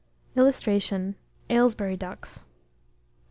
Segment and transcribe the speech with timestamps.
[0.35, 1.13] [Illustration:
[1.47, 2.43] AYLESBURY DUCKS.